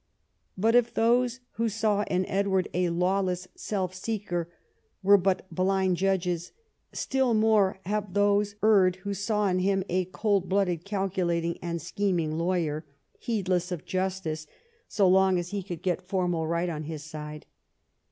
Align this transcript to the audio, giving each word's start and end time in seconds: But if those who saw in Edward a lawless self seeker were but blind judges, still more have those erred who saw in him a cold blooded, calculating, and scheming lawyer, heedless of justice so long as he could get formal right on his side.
But 0.57 0.73
if 0.73 0.95
those 0.95 1.41
who 1.57 1.69
saw 1.69 2.01
in 2.07 2.25
Edward 2.25 2.67
a 2.73 2.89
lawless 2.89 3.47
self 3.53 3.93
seeker 3.93 4.49
were 5.03 5.15
but 5.19 5.45
blind 5.53 5.97
judges, 5.97 6.53
still 6.91 7.35
more 7.35 7.77
have 7.85 8.15
those 8.15 8.55
erred 8.63 8.95
who 9.03 9.13
saw 9.13 9.47
in 9.47 9.59
him 9.59 9.83
a 9.89 10.05
cold 10.05 10.49
blooded, 10.49 10.85
calculating, 10.85 11.59
and 11.61 11.79
scheming 11.79 12.35
lawyer, 12.39 12.83
heedless 13.19 13.71
of 13.71 13.85
justice 13.85 14.47
so 14.87 15.07
long 15.07 15.37
as 15.37 15.49
he 15.49 15.61
could 15.61 15.83
get 15.83 16.01
formal 16.01 16.47
right 16.47 16.67
on 16.67 16.85
his 16.85 17.03
side. 17.03 17.45